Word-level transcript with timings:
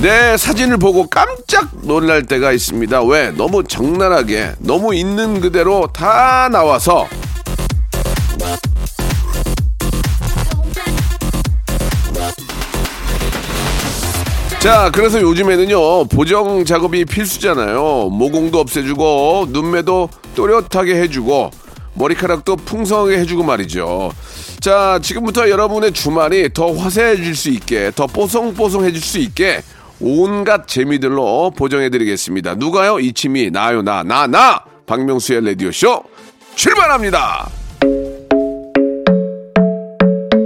네 0.00 0.38
사진을 0.38 0.78
보고 0.78 1.06
깜짝 1.06 1.68
놀랄 1.82 2.24
때가 2.24 2.52
있습니다 2.52 3.02
왜 3.04 3.32
너무 3.32 3.62
적나라하게 3.62 4.52
너무 4.58 4.94
있는 4.94 5.42
그대로 5.42 5.88
다 5.92 6.48
나와서 6.50 7.06
자, 14.60 14.90
그래서 14.92 15.22
요즘에는요, 15.22 16.08
보정 16.08 16.66
작업이 16.66 17.06
필수잖아요. 17.06 18.10
모공도 18.10 18.60
없애주고, 18.60 19.46
눈매도 19.48 20.10
또렷하게 20.34 20.96
해주고, 20.96 21.50
머리카락도 21.94 22.56
풍성하게 22.56 23.20
해주고 23.20 23.42
말이죠. 23.42 24.12
자, 24.60 24.98
지금부터 25.02 25.48
여러분의 25.48 25.92
주말이 25.92 26.52
더 26.52 26.74
화사해질 26.74 27.34
수 27.34 27.48
있게, 27.48 27.90
더 27.96 28.06
뽀송뽀송해질 28.06 29.00
수 29.00 29.18
있게, 29.18 29.62
온갖 30.00 30.66
재미들로 30.66 31.50
보정해드리겠습니다. 31.50 32.54
누가요? 32.54 32.98
이치미, 32.98 33.50
나요, 33.50 33.82
나, 33.82 34.02
나, 34.02 34.26
나! 34.26 34.64
박명수의 34.86 35.44
라디오쇼, 35.44 36.02
출발합니다! 36.54 37.50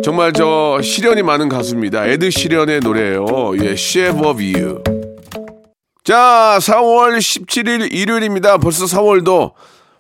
정말 0.02 0.32
저 0.32 0.80
시련이 0.82 1.22
많은 1.22 1.48
가수입니다. 1.48 2.06
에드 2.06 2.30
시련의 2.30 2.80
노래예요. 2.80 3.24
예, 3.62 3.70
Shape 3.70 4.20
of 4.20 4.42
You. 4.42 4.82
자, 6.02 6.58
4월 6.60 7.16
17일 7.16 7.90
일요일입니다. 7.90 8.58
벌써 8.58 8.84
4월도 8.84 9.52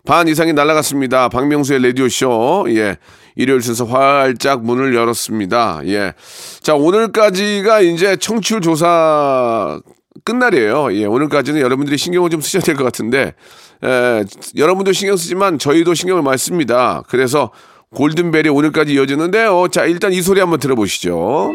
반 0.06 0.28
이상이 0.28 0.52
날아갔습니다. 0.52 1.30
박명수의 1.30 1.82
라디오 1.82 2.08
쇼. 2.08 2.66
예. 2.68 2.98
일요일 3.36 3.62
순서 3.62 3.84
활짝 3.86 4.62
문을 4.62 4.94
열었습니다. 4.94 5.80
예. 5.86 6.12
자, 6.60 6.74
오늘까지가 6.74 7.80
이제 7.80 8.16
청취율 8.16 8.60
조사 8.60 9.80
끝날이에요. 10.24 10.94
예. 10.94 11.06
오늘까지는 11.06 11.60
여러분들이 11.60 11.96
신경을 11.96 12.28
좀 12.28 12.42
쓰셔야 12.42 12.62
될 12.62 12.76
것 12.76 12.84
같은데, 12.84 13.32
에, 13.82 14.24
여러분도 14.56 14.92
신경 14.92 15.16
쓰지만 15.16 15.58
저희도 15.58 15.94
신경을 15.94 16.22
많이 16.22 16.36
씁니다. 16.36 17.02
그래서 17.08 17.50
골든벨이 17.94 18.48
오늘까지 18.50 18.92
이어지는데요. 18.92 19.68
자, 19.68 19.86
일단 19.86 20.12
이 20.12 20.20
소리 20.20 20.38
한번 20.40 20.60
들어보시죠. 20.60 21.50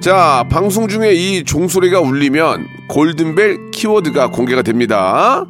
자, 0.00 0.44
방송 0.48 0.86
중에 0.86 1.12
이 1.14 1.42
종소리가 1.42 1.98
울리면 2.00 2.64
골든벨 2.88 3.72
키워드가 3.72 4.30
공개가 4.30 4.62
됩니다. 4.62 5.44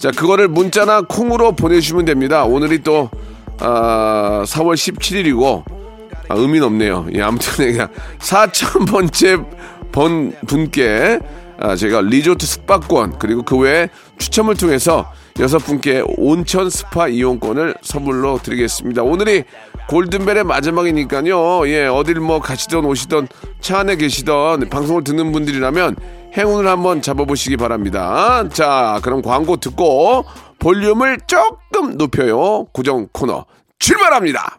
자, 0.00 0.10
그거를 0.10 0.48
문자나 0.48 1.02
콩으로 1.02 1.52
보내주시면 1.52 2.06
됩니다. 2.06 2.44
오늘이 2.44 2.82
또, 2.82 3.10
아, 3.58 4.42
4월 4.46 4.72
17일이고, 4.72 5.62
아, 6.26 6.34
의미는 6.36 6.68
없네요. 6.68 7.06
예, 7.14 7.20
아무튼 7.20 7.52
그냥 7.70 7.88
4,000번째 8.18 9.92
번 9.92 10.32
분께 10.46 11.18
아, 11.58 11.76
제가 11.76 12.00
리조트 12.00 12.46
숙박권 12.46 13.18
그리고 13.18 13.42
그 13.42 13.58
외에 13.58 13.90
추첨을 14.16 14.54
통해서 14.54 15.12
여섯 15.38 15.58
분께 15.58 16.02
온천 16.16 16.70
스파 16.70 17.08
이용권을 17.08 17.74
선물로 17.82 18.40
드리겠습니다. 18.42 19.02
오늘이 19.02 19.44
골든벨의 19.90 20.44
마지막이니까요. 20.44 21.68
예, 21.68 21.84
어딜 21.84 22.20
뭐 22.20 22.40
가시던 22.40 22.86
오시던 22.86 23.28
차 23.60 23.80
안에 23.80 23.96
계시던 23.96 24.70
방송을 24.70 25.04
듣는 25.04 25.32
분들이라면 25.32 25.96
행운을 26.36 26.70
한번 26.70 27.02
잡아보시기 27.02 27.56
바랍니다. 27.56 28.48
자, 28.50 29.00
그럼 29.02 29.22
광고 29.22 29.56
듣고 29.56 30.24
볼륨을 30.58 31.18
조금 31.26 31.96
높여요. 31.96 32.66
고정 32.72 33.08
코너 33.12 33.46
출발합니다. 33.78 34.58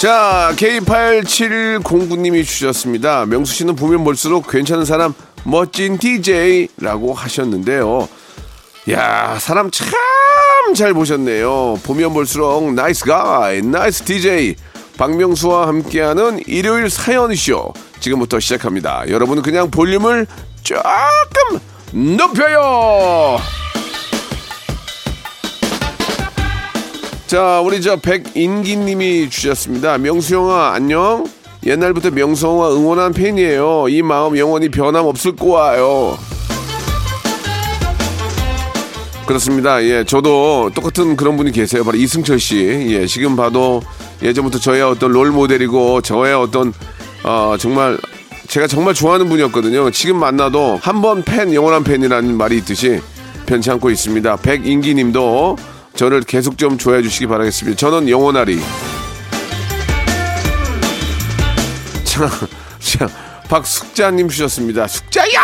자, 0.00 0.50
K8709님이 0.56 2.42
주셨습니다. 2.42 3.26
명수 3.26 3.52
씨는 3.52 3.76
보면 3.76 4.02
볼수록 4.02 4.48
괜찮은 4.48 4.86
사람, 4.86 5.12
멋진 5.44 5.98
DJ라고 5.98 7.12
하셨는데요. 7.12 8.08
야, 8.88 9.38
사람 9.38 9.70
참 9.70 9.86
잘 10.74 10.94
보셨네요. 10.94 11.80
보면 11.82 12.14
볼수록 12.14 12.72
nice 12.72 13.04
guy, 13.04 13.60
nice 13.62 14.04
DJ. 14.04 14.54
박명수와 14.96 15.66
함께하는 15.66 16.40
일요일 16.46 16.90
사연쇼. 16.90 17.72
지금부터 18.00 18.38
시작합니다. 18.38 19.04
여러분은 19.08 19.42
그냥 19.42 19.70
볼륨을 19.70 20.26
조금 20.62 21.58
높여요. 22.16 23.38
자, 27.30 27.60
우리 27.60 27.80
저 27.80 27.94
백인기님이 27.94 29.30
주셨습니다. 29.30 29.98
명수 29.98 30.34
형아 30.34 30.72
안녕. 30.72 31.24
옛날부터 31.64 32.10
형아 32.48 32.72
응원한 32.72 33.12
팬이에요. 33.12 33.86
이 33.88 34.02
마음 34.02 34.36
영원히 34.36 34.68
변함 34.68 35.06
없을 35.06 35.36
거예요. 35.36 36.18
그렇습니다. 39.26 39.80
예, 39.84 40.02
저도 40.02 40.72
똑같은 40.74 41.14
그런 41.14 41.36
분이 41.36 41.52
계세요. 41.52 41.84
바로 41.84 41.96
이승철 41.98 42.40
씨. 42.40 42.64
예, 42.88 43.06
지금 43.06 43.36
봐도 43.36 43.80
예전부터 44.20 44.58
저의 44.58 44.82
어떤 44.82 45.12
롤 45.12 45.30
모델이고 45.30 46.00
저의 46.00 46.34
어떤 46.34 46.72
어, 47.22 47.54
정말 47.60 47.96
제가 48.48 48.66
정말 48.66 48.92
좋아하는 48.92 49.28
분이었거든요. 49.28 49.92
지금 49.92 50.16
만나도 50.18 50.80
한 50.82 51.00
번 51.00 51.22
팬 51.22 51.54
영원한 51.54 51.84
팬이라는 51.84 52.36
말이 52.36 52.56
있듯이 52.56 53.00
변치 53.46 53.70
않고 53.70 53.88
있습니다. 53.90 54.34
백인기님도 54.38 55.56
저를 56.00 56.22
계속 56.22 56.56
좀 56.56 56.78
좋아해 56.78 57.02
주시기 57.02 57.26
바라겠습니다. 57.26 57.76
저는 57.76 58.08
영원하리. 58.08 58.58
자, 62.04 62.30
자, 62.78 63.06
박숙자님 63.50 64.30
주셨습니다. 64.30 64.86
숙자야! 64.86 65.38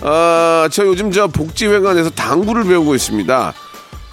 아, 0.00 0.68
저 0.72 0.84
요즘 0.84 1.12
저 1.12 1.28
복지회관에서 1.28 2.10
당구를 2.10 2.64
배우고 2.64 2.96
있습니다. 2.96 3.54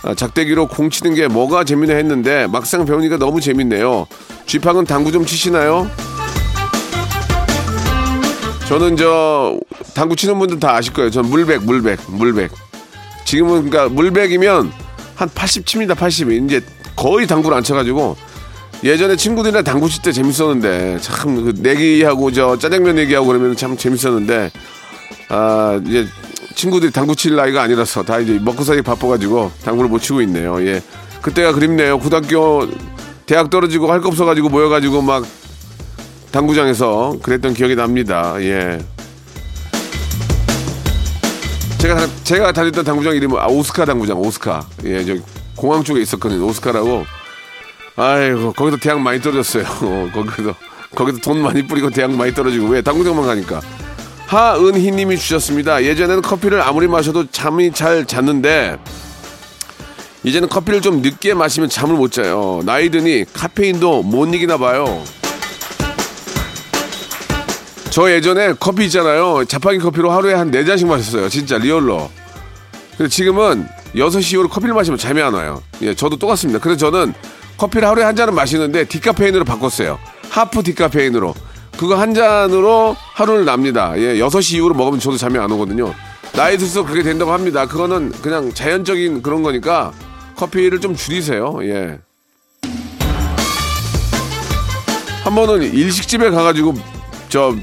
아, 0.04 0.14
작대기로 0.14 0.68
공 0.68 0.92
치는 0.92 1.16
게 1.16 1.28
뭐가 1.28 1.64
재미나 1.64 1.96
했는데 1.96 2.46
막상 2.46 2.86
배우니까 2.86 3.18
너무 3.18 3.42
재밌네요. 3.42 4.06
쥐팡은 4.46 4.86
당구 4.86 5.12
좀 5.12 5.26
치시나요? 5.26 5.90
저는 8.68 8.96
저 8.96 9.58
당구 9.96 10.16
치는 10.16 10.38
분들 10.38 10.60
다 10.60 10.76
아실 10.76 10.94
거예요. 10.94 11.10
전 11.10 11.28
물백, 11.28 11.64
물백, 11.64 12.00
물백. 12.10 12.52
지금은 13.26 13.72
그러니까 13.72 13.90
물백이면 13.90 14.91
한 15.16 15.30
80 15.34 15.66
칩니다. 15.66 15.94
80. 15.96 16.30
이제 16.46 16.62
거의 16.96 17.28
당구를 17.28 17.58
안 17.58 17.64
쳐가지고 17.64 18.16
예전에 18.84 19.16
친구들이랑 19.16 19.64
당구 19.64 19.90
칠 19.90 20.02
때 20.02 20.12
재밌었는데 20.12 21.00
참 21.02 21.36
그 21.36 21.54
내기하고 21.58 22.32
저 22.32 22.58
짜장면 22.58 22.96
내기하고 22.96 23.28
그러면 23.28 23.56
참 23.56 23.78
재밌었는데 23.78 24.52
아 25.30 25.80
이제 25.86 26.08
친구들이 26.56 26.92
당구 26.92 27.16
칠 27.16 27.36
나이가 27.36 27.62
아니라서 27.62 28.04
다 28.04 28.20
이제 28.20 28.40
먹고 28.42 28.64
살기 28.64 28.82
바빠가지고 28.82 29.52
당구를 29.64 29.90
못 29.90 30.00
치고 30.00 30.22
있네요. 30.24 30.60
예, 30.66 30.82
그때가 31.22 31.54
그립네요. 31.54 32.00
고등학교 32.00 32.68
대학 33.26 33.50
떨어지고 33.50 33.92
할 33.92 34.02
거 34.02 34.10
없어가지고 34.10 34.50
모여가지고 34.50 35.02
막 35.04 35.24
당구장에서 36.32 37.18
그랬던 37.22 37.54
기억이 37.54 37.76
납니다. 37.76 38.36
예. 38.40 38.80
제가 41.82 41.96
다- 41.96 42.08
제가 42.24 42.52
다녔던 42.52 42.84
당구장 42.86 43.16
이름은 43.16 43.40
아, 43.40 43.48
오스카 43.48 43.86
당구장 43.86 44.18
오스카. 44.20 44.66
예, 44.86 45.04
저 45.04 45.16
공항 45.56 45.84
쪽에 45.84 46.02
있었거든요. 46.02 46.46
오스카라고. 46.46 47.06
아이고 47.96 48.54
거기서 48.54 48.78
대학 48.78 49.00
많이 49.02 49.20
떨어졌어요. 49.20 49.64
어, 49.82 50.10
거기서 50.14 50.54
거기서 50.96 51.18
돈 51.20 51.42
많이 51.42 51.66
뿌리고 51.66 51.90
대학 51.90 52.12
많이 52.12 52.34
떨어지고 52.34 52.68
왜 52.68 52.82
당구장만 52.82 53.26
가니까. 53.26 53.62
하은희님이 54.28 55.18
주셨습니다. 55.18 55.84
예전에는 55.84 56.22
커피를 56.22 56.62
아무리 56.62 56.88
마셔도 56.88 57.26
잠이 57.32 57.72
잘 57.74 58.06
잤는데 58.06 58.78
이제는 60.24 60.48
커피를 60.50 60.82
좀 60.82 61.02
늦게 61.02 61.34
마시면 61.34 61.68
잠을 61.70 61.96
못 61.96 62.12
자요. 62.12 62.62
나이 62.64 62.90
드니 62.90 63.26
카페인도 63.34 64.04
못 64.04 64.34
이기나 64.34 64.58
봐요. 64.58 65.04
저 67.92 68.10
예전에 68.10 68.54
커피 68.60 68.86
있잖아요. 68.86 69.44
자판기 69.46 69.80
커피로 69.80 70.12
하루에 70.12 70.34
한 70.34 70.50
네 70.50 70.64
잔씩 70.64 70.88
마셨어요. 70.88 71.28
진짜 71.30 71.58
real로. 71.58 72.10
근데 72.98 73.10
지금은 73.10 73.68
6시 73.96 74.34
이후로 74.34 74.48
커피를 74.50 74.74
마시면 74.74 74.98
잠이 74.98 75.22
안 75.22 75.34
와요. 75.34 75.62
예, 75.82 75.94
저도 75.94 76.16
똑같습니다. 76.18 76.60
그래서 76.60 76.78
저는 76.90 77.14
커피를 77.58 77.88
하루에 77.88 78.04
한 78.06 78.16
잔은 78.16 78.34
마시는데 78.34 78.86
디카페인으로 78.86 79.44
바꿨어요. 79.44 80.00
half 80.30 80.64
디카페인으로. 80.64 81.34
그거 81.78 81.96
한 81.96 82.14
잔으로 82.14 82.96
하루를 83.14 83.44
납니다. 83.46 83.94
예, 83.98 84.16
6시 84.20 84.56
이후로 84.56 84.74
먹으면 84.76 85.00
저도 85.00 85.18
잠이 85.18 85.38
안 85.38 85.52
오거든요. 85.52 85.94
나이 86.34 86.58
들수록 86.58 86.88
그게 86.88 87.04
된다고 87.04 87.34
합니다. 87.34 87.66
그거는 87.66 88.12
그냥 88.22 88.54
자연적인 88.54 89.22
그런 89.22 89.44
거니까 89.44 89.92
커피를 90.38 90.80
좀 90.80 90.96
줄이세요. 90.96 91.60
예. 91.64 92.00
한 95.24 95.36
번은 95.36 95.62
일식집에 95.74 96.30
가가지고 96.30 96.76
저 97.30 97.54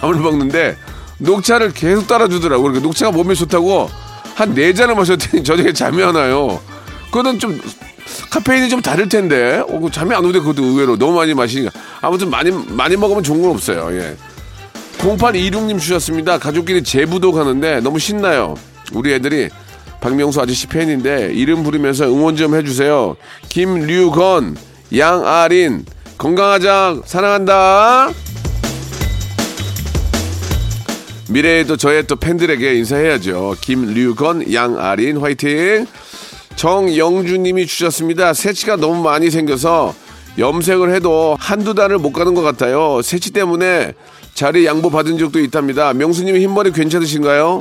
밥을 0.00 0.16
먹는데 0.16 0.76
녹차를 1.18 1.72
계속 1.72 2.06
따라주더라고. 2.06 2.62
그러니까 2.62 2.84
녹차가 2.86 3.12
몸에 3.12 3.34
좋다고 3.34 3.90
한 4.34 4.54
네 4.54 4.72
잔을 4.72 4.94
마셨더니 4.94 5.42
저녁에 5.42 5.72
잠이 5.72 6.02
안 6.02 6.14
와요. 6.14 6.60
그거는 7.06 7.38
좀 7.40 7.60
카페인이 8.30 8.68
좀 8.68 8.80
다를 8.80 9.08
텐데 9.08 9.62
어, 9.68 9.80
그 9.80 9.90
잠이 9.90 10.14
안 10.14 10.20
오는데 10.20 10.38
그것도 10.40 10.62
의외로 10.62 10.96
너무 10.96 11.14
많이 11.14 11.34
마시니까 11.34 11.70
아무튼 12.00 12.30
많이 12.30 12.50
많이 12.50 12.96
먹으면 12.96 13.22
좋은 13.22 13.42
건 13.42 13.50
없어요. 13.50 13.88
예. 13.92 14.16
0826님 14.98 15.80
주셨습니다. 15.80 16.38
가족끼리 16.38 16.82
제부도 16.82 17.32
가는데 17.32 17.80
너무 17.80 17.98
신나요. 17.98 18.54
우리 18.92 19.12
애들이 19.12 19.48
박명수 20.00 20.40
아저씨 20.40 20.66
팬인데 20.68 21.32
이름 21.34 21.62
부르면서 21.64 22.04
응원 22.06 22.36
좀 22.36 22.54
해주세요. 22.54 23.16
김류건, 23.48 24.56
양아린, 24.96 25.84
건강하자, 26.16 27.02
사랑한다. 27.04 28.10
미래에 31.28 31.64
도 31.64 31.76
저의 31.76 32.06
또 32.06 32.16
팬들에게 32.16 32.74
인사해야죠. 32.74 33.56
김류건, 33.60 34.52
양아린, 34.52 35.18
화이팅! 35.18 35.86
정영주님이 36.56 37.66
주셨습니다. 37.66 38.32
새치가 38.34 38.76
너무 38.76 39.02
많이 39.02 39.30
생겨서 39.30 39.94
염색을 40.38 40.94
해도 40.94 41.36
한두 41.38 41.74
달을 41.74 41.98
못 41.98 42.12
가는 42.12 42.34
것 42.34 42.42
같아요. 42.42 43.02
새치 43.02 43.32
때문에 43.32 43.92
자리 44.34 44.64
양보 44.64 44.88
받은 44.90 45.18
적도 45.18 45.38
있답니다. 45.40 45.92
명수님 45.92 46.36
흰머리 46.36 46.72
괜찮으신가요? 46.72 47.60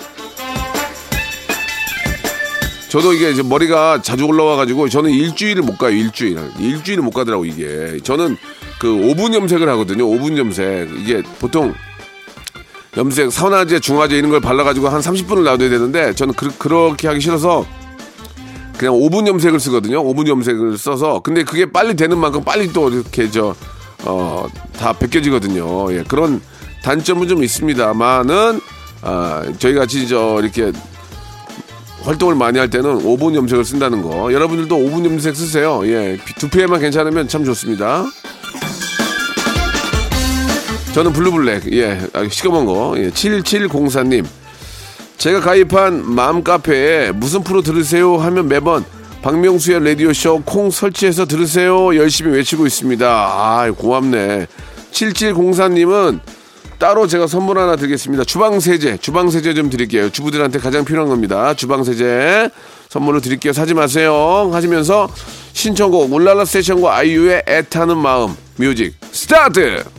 저도 2.90 3.14
이게 3.14 3.32
이제 3.32 3.44
머리가 3.44 4.02
자주 4.02 4.26
올라와가지고 4.26 4.88
저는 4.88 5.12
일주일을 5.12 5.62
못 5.62 5.78
가요. 5.78 5.92
일주일. 5.92 6.40
일주일을 6.58 7.04
못 7.04 7.12
가더라고 7.12 7.46
이게. 7.46 7.98
저는 8.02 8.38
그 8.80 8.88
5분 8.88 9.34
염색을 9.34 9.68
하거든요. 9.70 10.06
5분 10.06 10.38
염색. 10.38 10.90
이게 11.02 11.22
보통 11.40 11.74
염색, 12.98 13.32
산화제, 13.32 13.80
중화제 13.80 14.18
이런 14.18 14.32
걸 14.32 14.42
발라가지고 14.42 14.90
한 14.90 15.02
30분을 15.02 15.44
놔둬야 15.44 15.70
되는데 15.70 16.14
저는 16.16 16.34
그, 16.34 16.50
그렇게 16.58 17.08
하기 17.08 17.22
싫어서 17.22 17.64
그냥 18.76 18.96
5분 18.96 19.28
염색을 19.28 19.60
쓰거든요. 19.60 20.04
5분 20.04 20.28
염색을 20.28 20.78
써서 20.80 21.20
근데 21.20 21.44
그게 21.44 21.72
빨리 21.72 21.96
되는 21.96 22.18
만큼 22.18 22.44
빨리 22.44 22.74
또 22.74 22.90
이렇게 22.90 23.30
저 23.30 23.56
어, 24.04 24.48
다 24.80 24.94
벗겨지거든요. 24.94 25.94
예, 25.94 26.04
그런 26.08 26.42
단점은 26.82 27.28
좀 27.28 27.44
있습니다만은 27.44 28.62
아, 29.04 29.44
저희 29.60 29.76
같이 29.76 30.08
저 30.08 30.40
이렇게 30.42 30.72
활동을 32.02 32.34
많이 32.34 32.58
할 32.58 32.70
때는 32.70 33.04
5분 33.04 33.36
염색을 33.36 33.64
쓴다는 33.64 34.02
거. 34.02 34.34
여러분들도 34.34 34.76
5분 34.76 35.06
염색 35.06 35.36
쓰세요. 35.36 35.82
예, 35.84 36.18
두피에만 36.40 36.80
괜찮으면 36.80 37.28
참 37.28 37.46
좋습니다. 37.46 38.06
저는 40.98 41.14
blue 41.14 41.38
black, 41.38 41.74
예, 41.74 42.00
아, 42.14 42.28
시커먼 42.28 42.66
거. 42.66 42.96
예, 42.98 43.12
7704님. 43.12 44.26
제가 45.20 45.42
가입한 45.42 46.04
마음 46.12 46.44
카페에 46.44 47.12
무슨 47.12 47.44
프로 47.44 47.62
들으세요 47.62 48.18
하면 48.18 48.48
매번 48.48 48.84
박명수의 49.22 49.86
라디오쇼 49.86 50.42
콩 50.44 50.72
설치해서 50.72 51.28
들으세요 51.28 51.96
열심히 51.96 52.32
외치고 52.32 52.66
있습니다. 52.66 53.08
아, 53.08 53.72
고맙네. 53.78 54.48
7704님은 54.92 56.20
따로 56.80 57.06
제가 57.06 57.28
선물 57.28 57.60
하나 57.60 57.76
드리겠습니다. 57.76 58.24
주방세제, 58.24 58.98
주방세제 58.98 59.54
좀 59.54 59.70
드릴게요. 59.70 60.10
주부들한테 60.10 60.58
가장 60.58 60.84
필요한 60.84 61.10
겁니다. 61.10 61.54
주방세제 61.54 62.50
선물로 62.90 63.22
드릴게요. 63.22 63.54
사지 63.54 63.76
마세요. 63.76 64.50
하시면서 64.52 65.08
신청곡 65.54 66.12
울랄라 66.12 66.46
세션과 66.46 66.96
아이유의 66.96 67.44
애타는 67.48 68.00
마음 68.00 68.36
music 68.56 68.96
start! 69.12 69.97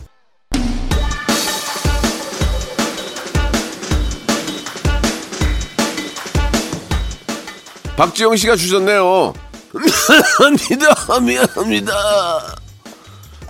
박지영 7.99 8.37
씨가 8.37 8.55
주셨네요. 8.55 9.33
미안합니다. 9.73 11.19
미안합니다. 11.19 11.93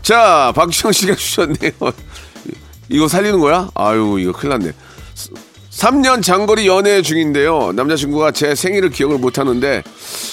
자, 0.01 0.51
박지영 0.55 0.91
씨가 0.91 1.13
주셨네요. 1.13 1.71
이거 2.89 3.07
살리는 3.07 3.39
거야? 3.39 3.69
아유, 3.75 4.17
이거 4.19 4.31
큰일 4.31 4.57
났네. 4.57 4.71
3년 5.69 6.23
장거리 6.23 6.65
연애 6.65 7.03
중인데요. 7.03 7.73
남자친구가 7.73 8.31
제 8.31 8.55
생일을 8.55 8.89
기억을 8.89 9.19
못 9.19 9.37
하는데 9.37 9.83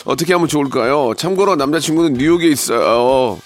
어떻게 0.06 0.32
하면 0.32 0.48
좋을까요? 0.48 1.12
참고로 1.14 1.56
남자친구는 1.56 2.14
뉴욕에 2.14 2.48
있어요. 2.48 3.38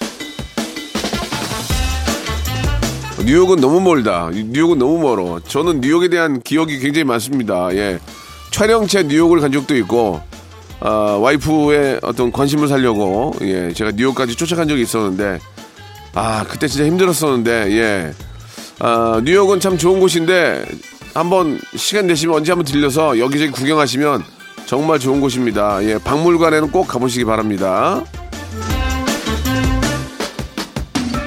뉴욕은 3.25 3.59
너무 3.59 3.81
멀다. 3.81 4.29
뉴욕은 4.31 4.79
너무 4.79 4.99
멀어. 4.99 5.41
저는 5.45 5.81
뉴욕에 5.81 6.07
대한 6.07 6.41
기억이 6.41 6.79
굉장히 6.79 7.03
많습니다. 7.03 7.75
예. 7.75 7.99
촬영체 8.51 9.03
뉴욕을 9.03 9.41
간 9.41 9.51
적도 9.51 9.75
있고, 9.75 10.30
아, 10.81 10.89
와이프의 11.19 11.99
어떤 12.01 12.31
관심을 12.31 12.67
살려고, 12.67 13.33
예, 13.41 13.71
제가 13.71 13.91
뉴욕까지 13.91 14.35
쫓아간 14.35 14.67
적이 14.67 14.81
있었는데, 14.81 15.39
아, 16.15 16.43
그때 16.49 16.67
진짜 16.67 16.85
힘들었었는데, 16.85 17.71
예. 17.77 18.13
아, 18.79 19.21
뉴욕은 19.23 19.59
참 19.59 19.77
좋은 19.77 19.99
곳인데, 19.99 20.65
한번 21.13 21.59
시간 21.75 22.07
되시면 22.07 22.35
언제 22.35 22.51
한번 22.51 22.65
들려서 22.65 23.19
여기저기 23.19 23.51
구경하시면 23.51 24.23
정말 24.65 24.99
좋은 24.99 25.21
곳입니다. 25.21 25.83
예, 25.83 25.97
박물관에는 25.97 26.71
꼭 26.71 26.87
가보시기 26.87 27.25
바랍니다. 27.25 28.03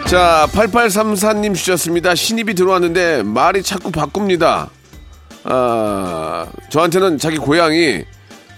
자, 0.06 0.48
8834님 0.52 1.54
주셨습니다. 1.54 2.14
신입이 2.14 2.54
들어왔는데 2.54 3.22
말이 3.24 3.62
자꾸 3.62 3.90
바꿉니다. 3.90 4.70
아, 5.44 6.46
저한테는 6.70 7.18
자기 7.18 7.36
고향이 7.36 8.04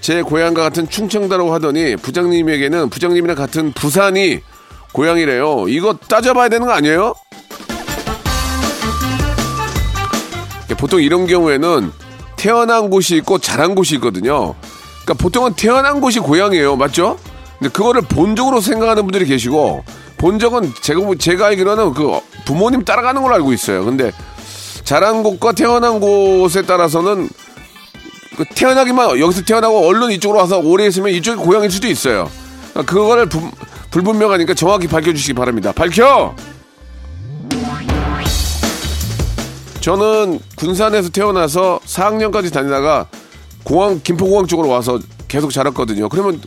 제 0.07 0.23
고향과 0.23 0.63
같은 0.63 0.89
충청도라고 0.89 1.53
하더니 1.53 1.97
부장님에게는 1.97 2.91
부장님이랑 2.91 3.37
같은 3.37 3.73
부산이 3.73 4.39
고향이래요. 4.93 5.65
이거 5.67 5.95
따져봐야 5.95 6.49
되는 6.49 6.65
거 6.65 6.73
아니에요? 6.75 7.13
보통 10.79 11.03
이런 11.03 11.27
경우에는 11.27 11.91
태어난 12.37 12.89
곳이 12.89 13.17
있고 13.17 13.39
자란 13.39 13.75
곳이 13.75 13.97
있거든요. 13.97 14.55
그러니까 15.03 15.15
보통은 15.15 15.55
태어난 15.55 16.01
곳이 16.01 16.21
고향이에요. 16.21 16.77
맞죠? 16.77 17.19
근데 17.59 17.73
그거를 17.73 18.03
본적으로 18.03 18.61
생각하는 18.61 19.03
분들이 19.03 19.27
계시고 19.27 19.83
본적은 20.19 20.73
제가 20.83 21.01
제가 21.19 21.47
알기로는 21.47 21.95
그 21.95 22.21
부모님 22.45 22.85
따라가는 22.85 23.23
걸로 23.23 23.35
알고 23.35 23.53
있어요. 23.53 23.85
근데 23.85 24.13
자란 24.85 25.25
곳과 25.25 25.51
태어난 25.51 25.99
곳에 25.99 26.63
따라서는 26.63 27.29
그 27.29 27.46
태어나기만 28.45 29.19
여기서 29.19 29.43
태어나고 29.43 29.87
얼른 29.87 30.11
이쪽으로 30.13 30.39
와서 30.41 30.59
오래 30.59 30.87
있으면 30.87 31.13
이쪽이 31.13 31.43
고향일 31.43 31.71
수도 31.71 31.87
있어요. 31.89 32.31
그거를 32.75 33.27
부, 33.29 33.51
불분명하니까 33.91 34.55
정확히 34.55 34.87
밝혀주시기 34.87 35.35
바랍니다. 35.35 35.73
밝혀! 35.73 36.35
저는 39.81 40.41
군산에서 40.57 41.11
태어나서 41.11 41.79
4학년까지 41.85 42.53
다니다가 42.53 43.07
공항 43.63 44.01
김포공항 44.03 44.47
쪽으로 44.47 44.69
와서 44.69 44.99
계속 45.29 45.53
자랐거든요. 45.53 46.09
그러면 46.09 46.41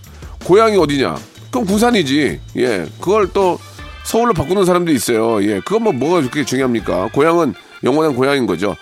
고향이 0.43 0.77
어디냐? 0.77 1.15
그럼 1.49 1.65
부산이지. 1.65 2.39
예, 2.57 2.85
그걸 2.99 3.31
또 3.31 3.57
서울로 4.03 4.33
바꾸는 4.33 4.65
사람도 4.65 4.91
있어요. 4.91 5.41
예, 5.43 5.61
그건 5.61 5.83
뭐 5.83 5.93
뭐가 5.93 6.19
그렇게 6.21 6.43
중요합니까? 6.43 7.09
고향은 7.13 7.53
영원한 7.83 8.15
고향인 8.15 8.45
거죠. 8.45 8.75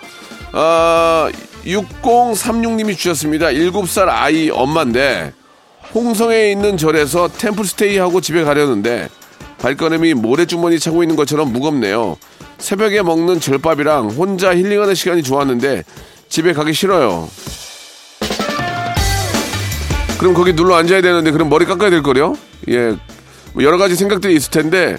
아, 0.53 1.29
6036님이 1.67 2.97
주셨습니다. 2.97 3.47
7살 3.47 4.07
아이 4.09 4.49
엄마인데 4.49 5.33
홍성에 5.93 6.51
있는 6.51 6.77
절에서 6.77 7.27
템플스테이 7.27 7.97
하고 7.97 8.21
집에 8.21 8.43
가려는데 8.43 9.09
발걸음이 9.59 10.13
모래주머니 10.13 10.79
차고 10.79 11.03
있는 11.03 11.15
것처럼 11.15 11.51
무겁네요. 11.51 12.17
새벽에 12.57 13.01
먹는 13.01 13.39
절밥이랑 13.39 14.09
혼자 14.09 14.55
힐링하는 14.55 14.95
시간이 14.95 15.23
좋았는데 15.23 15.83
집에 16.29 16.53
가기 16.53 16.73
싫어요. 16.73 17.29
그럼 20.19 20.33
거기 20.33 20.53
눌러 20.55 20.75
앉아야 20.75 21.01
되는데 21.01 21.31
그럼 21.31 21.49
머리 21.49 21.65
깎아야 21.65 21.89
될 21.89 22.01
거요? 22.01 22.35
예. 22.69 22.95
뭐 23.53 23.63
여러 23.63 23.77
가지 23.77 23.95
생각들이 23.95 24.35
있을 24.35 24.51
텐데 24.51 24.97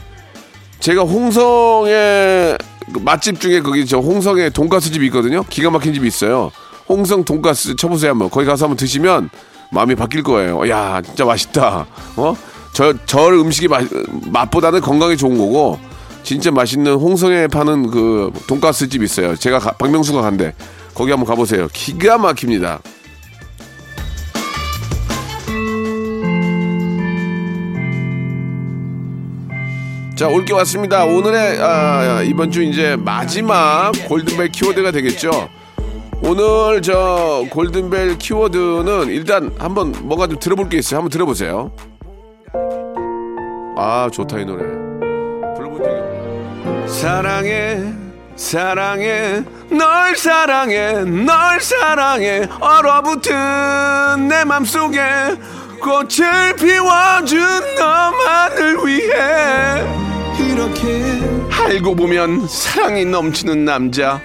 제가 0.81 1.03
홍성의 1.03 2.59
그 2.59 2.78
맛집 3.01 3.41
중에 3.41 3.61
거기 3.61 3.87
저 3.87 3.99
홍성에 3.99 4.51
돈가스 4.51 4.91
집이 4.91 5.07
있거든요. 5.07 5.43
기가 5.49 5.71
막힌 5.71 5.95
집이 5.95 6.07
있어요. 6.07 6.51
홍성 6.89 7.25
돈가스 7.25 7.77
쳐보세요 7.77 8.13
한번. 8.13 8.31
거기 8.31 8.47
가서 8.47 8.65
한번 8.67 8.77
드시면 8.77 9.31
마음이 9.71 9.95
바뀔 9.95 10.23
거예요. 10.23 10.69
야 10.69 11.01
진짜 11.03 11.25
맛있다. 11.25 11.87
어? 12.17 12.37
저, 12.73 12.95
절 13.07 13.35
음식이 13.35 13.69
맛, 13.69 13.85
맛보다는 14.27 14.81
건강에 14.81 15.17
좋은 15.17 15.37
거고 15.37 15.79
진짜 16.23 16.51
맛있는 16.51 16.95
홍성에 16.95 17.49
파는 17.49 17.91
그 17.91 18.33
돈가스 18.47 18.89
집 18.89 19.03
있어요. 19.03 19.35
제가 19.37 19.59
가, 19.59 19.73
박명수가 19.73 20.21
간대. 20.23 20.55
거기 20.95 21.11
한번 21.11 21.27
가보세요. 21.27 21.69
기가 21.73 22.19
막힙니다. 22.19 22.81
자, 30.19 30.27
올게 30.27 30.53
왔습니다. 30.53 31.05
오늘의, 31.05 31.61
아, 31.61 32.23
이번 32.25 32.51
주 32.51 32.61
이제 32.65 32.97
마지막 32.97 33.93
골든벨 34.09 34.49
키워드가 34.49 34.91
되겠죠. 34.91 35.49
오늘 36.25 36.83
저 36.83 37.45
골든벨 37.51 38.19
키워드는 38.19 39.11
일단 39.11 39.55
한번 39.61 39.95
뭔가 40.03 40.27
좀 40.27 40.37
들어볼 40.41 40.69
게 40.71 40.79
있어요. 40.79 40.99
한번 40.99 41.11
들어보세요. 41.11 41.71
아, 43.77 44.11
좋다, 44.13 44.41
이 44.41 44.45
노래. 44.45 44.65
사랑해, 46.89 47.85
사랑해, 48.35 49.45
널 49.71 50.17
사랑해, 50.17 51.05
널 51.05 51.61
사랑해, 51.61 52.49
얼어붙은 52.61 54.27
내 54.29 54.45
맘속에 54.45 54.99
꽃을 55.81 56.57
피워준 56.57 57.39
너만을 57.79 58.79
위해 58.85 60.08
알고 61.51 61.95
보면 61.97 62.47
사랑이 62.49 63.05
넘치는 63.05 63.65
남자. 63.65 64.21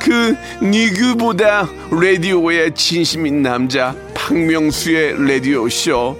그 0.00 0.34
니그보다 0.62 1.68
라디오의 1.90 2.74
진심인 2.74 3.42
남자. 3.42 3.94
박명수의 4.14 5.14
라디오 5.26 5.68
쇼. 5.68 6.16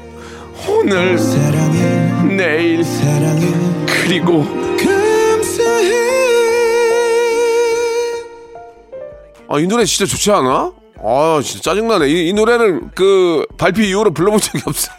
오늘 0.69 1.19
사랑해. 1.19 2.37
내일 2.37 2.85
사랑해. 2.85 3.47
그리고 3.87 4.45
감사해. 4.77 5.93
아이 9.49 9.67
노래 9.67 9.85
진짜 9.85 10.07
좋지 10.07 10.31
않아? 10.31 10.73
아 11.03 11.41
진짜 11.43 11.71
짜증나네. 11.71 12.09
이, 12.09 12.29
이 12.29 12.33
노래를 12.33 12.83
그 12.95 13.47
발표 13.57 13.83
이후로 13.83 14.13
불러본 14.13 14.41
적이 14.41 14.63
없어요 14.67 14.97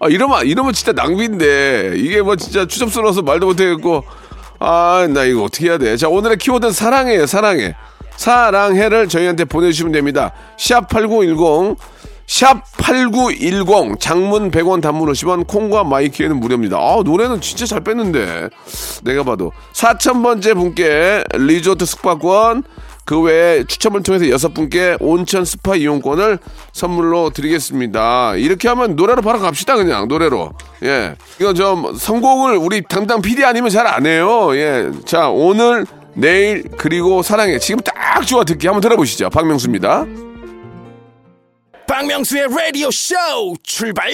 아 0.00 0.08
이러면 0.08 0.46
이러면 0.46 0.72
진짜 0.72 0.92
낭비인데. 0.92 1.94
이게 1.96 2.22
뭐 2.22 2.36
진짜 2.36 2.66
추접스러워서 2.66 3.22
말도 3.22 3.46
못하겠고. 3.46 4.04
아 4.58 5.06
나 5.10 5.24
이거 5.24 5.44
어떻게 5.44 5.68
해야 5.68 5.76
돼? 5.78 5.96
자 5.96 6.08
오늘의 6.08 6.38
키워드는 6.38 6.72
사랑해요 6.72 7.26
사랑해. 7.26 7.74
사랑해를 8.16 9.08
저희한테 9.08 9.44
보내주시면 9.44 9.92
됩니다. 9.92 10.32
샵 10.58 10.88
#8910 10.88 11.76
샵8910 12.26 14.00
장문 14.00 14.50
100원 14.50 14.80
단문 14.80 15.12
50원 15.12 15.46
콩과 15.46 15.84
my 15.84 16.00
K는 16.00 16.40
무료입니다. 16.40 16.76
아 16.78 17.02
노래는 17.04 17.40
진짜 17.40 17.66
잘 17.66 17.80
뺐는데. 17.82 18.48
내가 19.04 19.22
봐도. 19.22 19.52
4천번째 19.74 20.54
분께 20.54 21.22
리조트 21.34 21.84
숙박권 21.84 22.64
그 23.06 23.20
외에 23.20 23.62
추첨을 23.64 24.02
통해서 24.02 24.28
여섯 24.28 24.52
분께 24.52 24.96
온천 25.00 25.44
스파 25.44 25.76
이용권을 25.76 26.38
선물로 26.72 27.30
드리겠습니다. 27.30 28.34
이렇게 28.34 28.66
하면 28.68 28.96
노래로 28.96 29.22
바로 29.22 29.38
갑시다 29.38 29.76
그냥 29.76 30.08
노래로. 30.08 30.52
예. 30.82 31.14
이거 31.40 31.54
좀 31.54 31.94
선곡을 31.96 32.56
우리 32.56 32.82
담당 32.82 33.22
PD 33.22 33.44
아니면 33.44 33.70
잘 33.70 33.86
안 33.86 34.04
해요. 34.04 34.54
예. 34.56 34.90
자 35.04 35.28
오늘 35.28 35.86
내일 36.14 36.64
그리고 36.76 37.22
사랑해 37.22 37.58
지금 37.60 37.80
딱 37.80 38.26
좋아 38.26 38.42
듣기 38.42 38.66
한번 38.66 38.80
들어보시죠. 38.80 39.30
박명수입니다. 39.30 40.04
박명수의 41.86 42.48
라디오 42.50 42.90
쇼 42.90 43.14
출발 43.62 44.10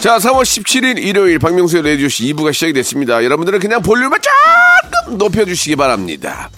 자, 0.00 0.16
4월 0.18 0.42
17일 0.42 0.98
일요일 0.98 1.40
박명수의 1.40 1.82
라디오쇼 1.82 2.22
2부가 2.26 2.52
시작이 2.52 2.72
됐습니다. 2.72 3.24
여러분들은 3.24 3.58
그냥 3.58 3.82
볼륨을 3.82 4.18
조금 4.20 5.18
높여주시기 5.18 5.74
바랍니다. 5.74 6.50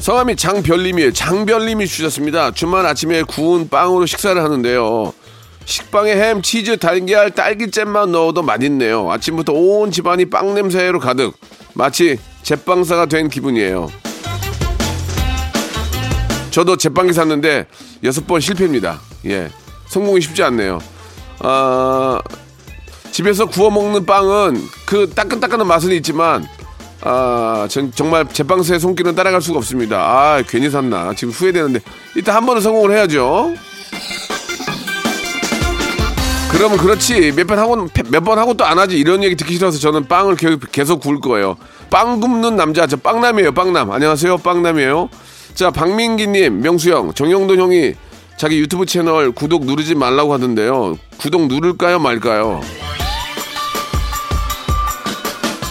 성함이 0.00 0.36
장별님이에요. 0.36 1.14
장별님이 1.14 1.86
주셨습니다. 1.86 2.50
주말 2.50 2.84
아침에 2.84 3.22
구운 3.22 3.70
빵으로 3.70 4.04
식사를 4.04 4.42
하는데요. 4.42 5.14
식빵에 5.64 6.14
햄, 6.14 6.42
치즈, 6.42 6.76
달걀, 6.76 7.30
딸기잼만 7.30 8.12
넣어도 8.12 8.42
맛있네요. 8.42 9.10
아침부터 9.10 9.54
온 9.54 9.90
집안이 9.90 10.26
빵 10.26 10.52
냄새로 10.54 10.98
가득. 10.98 11.34
마치 11.72 12.18
제빵사가 12.42 13.06
된 13.06 13.30
기분이에요. 13.30 13.90
저도 16.50 16.76
제빵기 16.76 17.14
샀는데 17.14 17.66
여섯 18.04 18.26
번 18.26 18.38
실패입니다. 18.40 19.00
예. 19.26 19.48
성공이 19.88 20.20
쉽지 20.20 20.42
않네요. 20.44 20.78
아, 21.40 22.20
집에서 23.10 23.46
구워 23.46 23.70
먹는 23.70 24.06
빵은 24.06 24.62
그 24.86 25.10
따끈따끈한 25.14 25.66
맛은 25.66 25.90
있지만 25.92 26.46
아, 27.02 27.66
전, 27.70 27.90
정말 27.94 28.26
제빵사의 28.28 28.80
손길은 28.80 29.14
따라갈 29.14 29.42
수가 29.42 29.58
없습니다. 29.58 29.98
아, 29.98 30.42
괜히 30.48 30.70
샀나. 30.70 31.12
지금 31.14 31.32
후회되는데 31.32 31.80
일단 32.14 32.36
한 32.36 32.46
번은 32.46 32.62
성공을 32.62 32.92
해야죠. 32.96 33.54
그러면 36.52 36.78
그렇지 36.78 37.32
몇 37.32 37.46
번 37.46 37.58
하고 37.58 37.88
몇 38.10 38.24
번 38.24 38.38
하고 38.38 38.54
또 38.54 38.64
안 38.64 38.78
하지 38.78 38.96
이런 38.98 39.22
얘기 39.24 39.34
듣기 39.34 39.54
싫어서 39.54 39.78
저는 39.78 40.06
빵을 40.06 40.36
계속, 40.70 41.00
구울 41.00 41.20
거예요. 41.20 41.56
빵 41.90 42.20
굽는 42.20 42.56
남자 42.56 42.86
저 42.86 42.96
빵남이에요 42.96 43.52
빵남 43.52 43.90
안녕하세요 43.90 44.38
빵남이에요. 44.38 45.08
자 45.54 45.70
박민기님 45.70 46.60
명수 46.60 46.90
형 46.92 47.12
정영돈 47.14 47.58
형이 47.58 47.94
자기 48.36 48.58
유튜브 48.58 48.86
채널 48.86 49.30
구독 49.32 49.64
누르지 49.66 49.94
말라고 49.94 50.32
하던데요. 50.32 50.98
구독 51.18 51.46
누를까요 51.46 51.98
말까요? 51.98 52.60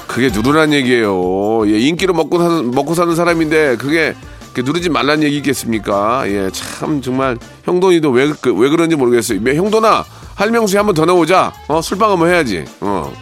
그게 0.08 0.30
누르란 0.30 0.74
얘기예요. 0.74 1.70
예, 1.72 1.80
인기로 1.80 2.14
먹고 2.14 2.38
사는 2.38 2.72
먹고 2.72 2.96
사는 2.96 3.16
사람인데 3.16 3.78
그게 3.78 4.14
누르지 4.56 4.90
말란 4.90 5.24
얘기겠습니까? 5.24 6.24
예, 6.28 6.50
참 6.52 7.02
정말 7.02 7.38
형돈이도 7.64 8.10
왜, 8.12 8.32
그, 8.42 8.54
왜 8.54 8.70
그런지 8.70 8.96
모르겠어요. 8.96 9.40
형돈아 9.40 10.04
할명수에 10.36 10.78
한번 10.78 10.96
더 10.96 11.06
나오자. 11.06 11.54
어, 11.68 11.82
술방 11.82 12.12
한번 12.12 12.30
해야지. 12.30 12.66
어. 12.82 13.14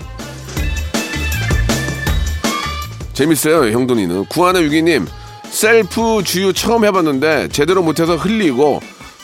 재밌어요, 3.13 3.71
형돈이는. 3.71 4.25
구하나 4.25 4.61
유기님, 4.61 5.05
셀프 5.49 6.23
주유 6.23 6.53
처음 6.53 6.85
해봤는데 6.85 7.49
제대로 7.49 7.83
못해서 7.83 8.15
흘리고 8.15 8.79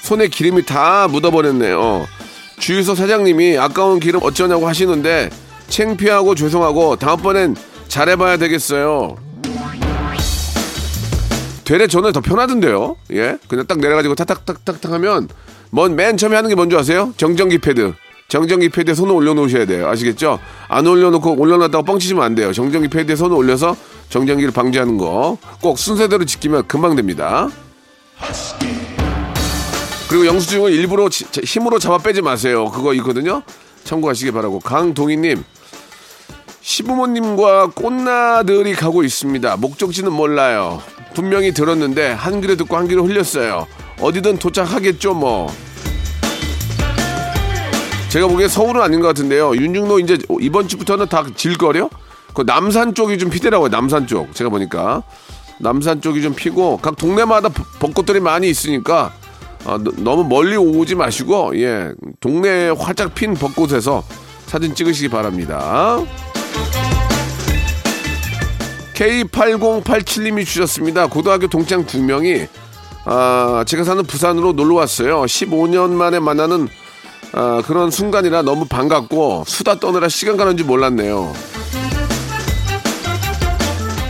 손에 0.05 0.27
기름이 0.27 0.63
다 0.65 1.07
묻어버렸네요. 1.09 2.05
주유소 2.59 2.93
사장님이 2.93 3.57
아까운 3.57 3.99
기름 3.99 4.21
어쩌냐고 4.23 4.67
하시는데 4.67 5.31
창피하고 5.67 6.35
죄송하고 6.35 6.95
다음번엔 6.97 7.55
잘해봐야 7.87 8.37
되겠어요. 8.37 9.17
되레 11.63 11.87
저는 11.87 12.11
더 12.11 12.21
편하던데요. 12.21 12.95
예, 13.13 13.37
그냥 13.47 13.65
딱 13.65 13.79
내려가지고 13.79 14.13
탁탁탁탁탁 14.13 14.91
하면 14.93 15.27
뭔 15.71 15.95
맨 15.95 16.15
처음에 16.17 16.35
하는 16.35 16.49
게 16.49 16.55
뭔지 16.55 16.75
아세요? 16.77 17.11
정전기 17.17 17.57
패드. 17.57 17.93
정전기 18.27 18.69
패드에 18.69 18.93
손을 18.93 19.13
올려놓으셔야 19.13 19.65
돼요. 19.65 19.87
아시겠죠? 19.89 20.39
안 20.67 20.85
올려놓고 20.85 21.35
올려놨다가 21.39 21.83
뻥치시면 21.83 22.23
안 22.23 22.35
돼요. 22.35 22.53
정전기 22.53 22.87
패드에 22.89 23.15
손을 23.15 23.35
올려서 23.35 23.75
정전기를 24.09 24.51
방지하는 24.53 24.97
거 24.97 25.37
꼭 25.61 25.79
순서대로 25.79 26.25
지키면 26.25 26.67
금방 26.67 26.95
됩니다. 26.95 27.49
그리고 30.15 30.27
영수증을 30.27 30.71
일부러 30.71 31.09
지, 31.09 31.25
힘으로 31.43 31.77
잡아 31.77 31.97
빼지 31.97 32.21
마세요. 32.21 32.71
그거 32.71 32.93
있거든요. 32.93 33.41
참고하시기 33.83 34.31
바라고. 34.31 34.61
강동희님, 34.61 35.43
시부모님과 36.61 37.71
꽃나들이 37.71 38.75
가고 38.75 39.03
있습니다. 39.03 39.57
목적지는 39.57 40.13
몰라요. 40.13 40.81
분명히 41.15 41.53
들었는데 41.53 42.13
한 42.13 42.39
귀로 42.39 42.55
듣고 42.55 42.77
한 42.77 42.87
귀로 42.87 43.03
흘렸어요. 43.03 43.67
어디든 43.99 44.37
도착하겠죠, 44.37 45.15
뭐. 45.15 45.53
제가 48.07 48.27
보기에 48.27 48.47
서울은 48.47 48.81
아닌 48.81 49.01
것 49.01 49.07
같은데요. 49.07 49.53
윤중로 49.53 49.99
이제 49.99 50.17
이번 50.39 50.69
주부터는 50.69 51.09
다 51.09 51.25
질거려? 51.35 51.89
그 52.33 52.43
남산 52.43 52.95
쪽이 52.95 53.17
좀 53.17 53.29
피더라고요. 53.29 53.67
남산 53.67 54.07
쪽. 54.07 54.33
제가 54.33 54.49
보니까. 54.49 55.03
남산 55.59 55.99
쪽이 55.99 56.21
좀 56.21 56.33
피고 56.33 56.77
각 56.77 56.95
동네마다 56.95 57.49
벚꽃들이 57.79 58.21
많이 58.21 58.49
있으니까 58.49 59.11
어, 59.65 59.77
너무 59.97 60.23
멀리 60.23 60.55
오지 60.55 60.95
마시고 60.95 61.59
예 61.59 61.91
동네에 62.19 62.69
활짝 62.69 63.15
핀 63.15 63.33
벚꽃에서 63.33 64.03
사진 64.45 64.75
찍으시기 64.75 65.09
바랍니다. 65.09 65.99
K8087님이 68.93 70.45
주셨습니다. 70.45 71.07
고등학교 71.07 71.47
동창 71.47 71.85
두 71.85 72.01
명이 72.01 72.47
아, 73.05 73.63
제가 73.67 73.83
사는 73.83 74.03
부산으로 74.03 74.53
놀러 74.53 74.75
왔어요. 74.75 75.23
15년 75.23 75.91
만에 75.91 76.19
만나는 76.19 76.67
아, 77.33 77.61
그런 77.65 77.91
순간이라 77.91 78.43
너무 78.43 78.65
반갑고 78.65 79.43
수다 79.47 79.79
떠느라 79.79 80.07
시간 80.07 80.37
가는 80.37 80.55
줄 80.55 80.65
몰랐네요. 80.65 81.33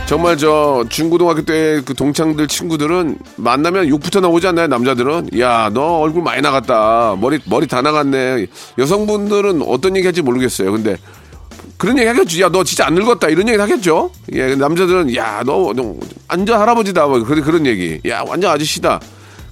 정말 0.06 0.36
저 0.38 0.84
중고등학교 0.88 1.42
때 1.42 1.82
그 1.84 1.92
동창들 1.94 2.46
친구들은 2.46 3.18
만나면 3.36 3.88
욕부터 3.88 4.20
나오지 4.20 4.46
않나요 4.46 4.68
남자들은? 4.68 5.30
야 5.38 5.70
너 5.74 5.98
얼굴 5.98 6.22
많이 6.22 6.40
나갔다. 6.42 7.16
머리 7.20 7.38
머리 7.46 7.66
다 7.66 7.82
나갔네. 7.82 8.46
여성분들은 8.78 9.62
어떤 9.62 9.96
얘기 9.96 10.06
할지 10.06 10.22
모르겠어요. 10.22 10.70
근데 10.72 10.96
그런 11.76 11.98
얘기 11.98 12.06
하겠죠. 12.06 12.40
야너 12.40 12.62
진짜 12.64 12.86
안 12.86 12.94
늙었다. 12.94 13.28
이런 13.28 13.48
얘기 13.48 13.58
하겠죠. 13.58 14.10
예 14.32 14.54
남자들은 14.54 15.14
야너 15.14 15.72
너 15.74 15.96
완전 16.28 16.60
할아버지다. 16.60 17.06
뭐 17.08 17.22
그런 17.24 17.42
그런 17.42 17.66
얘기. 17.66 18.00
야 18.08 18.22
완전 18.26 18.52
아저씨다. 18.52 19.00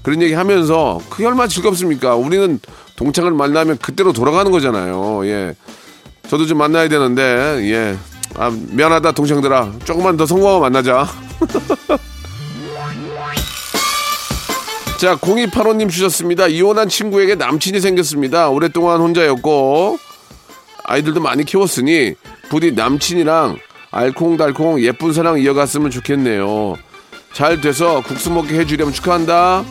그런 0.02 0.22
얘기 0.22 0.34
하면서 0.34 1.00
그게 1.10 1.26
얼마나 1.26 1.48
즐겁습니까? 1.48 2.14
우리는 2.14 2.60
동창을 2.96 3.32
만나면 3.32 3.78
그때로 3.78 4.12
돌아가는 4.12 4.50
거잖아요. 4.52 5.26
예. 5.26 5.54
저도 6.28 6.46
좀 6.46 6.58
만나야 6.58 6.88
되는데 6.88 7.22
예 7.70 7.96
아, 8.36 8.50
미안하다, 8.50 9.12
동생들아. 9.12 9.72
조금만 9.84 10.16
더 10.16 10.26
성공하고 10.26 10.60
만나자. 10.60 11.06
자, 14.98 15.16
0285님 15.16 15.90
주셨습니다. 15.90 16.46
이혼한 16.46 16.88
친구에게 16.88 17.34
남친이 17.34 17.80
생겼습니다. 17.80 18.48
오랫동안 18.48 19.00
혼자였고, 19.00 19.98
아이들도 20.84 21.20
많이 21.20 21.44
키웠으니, 21.44 22.14
부디 22.48 22.72
남친이랑 22.72 23.58
알콩달콩 23.90 24.80
예쁜 24.82 25.12
사랑 25.12 25.38
이어갔으면 25.38 25.90
좋겠네요. 25.90 26.76
잘 27.32 27.60
돼서 27.60 28.02
국수 28.02 28.30
먹게 28.30 28.58
해주려면 28.58 28.92
축하한다. 28.92 29.64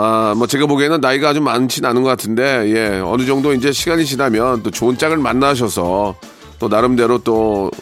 아, 0.00 0.32
뭐 0.36 0.46
제가 0.46 0.66
보기에는 0.66 1.00
나이가 1.00 1.30
아주 1.30 1.40
많진 1.40 1.84
않은 1.84 2.04
것 2.04 2.08
같은데, 2.08 2.70
예, 2.72 3.00
어느 3.00 3.26
정도 3.26 3.52
이제 3.52 3.72
시간이 3.72 4.06
지나면 4.06 4.62
또 4.62 4.70
좋은 4.70 4.96
짝을 4.96 5.16
만나셔서 5.16 6.14
또 6.60 6.68
나름대로 6.68 7.18
또 7.18 7.72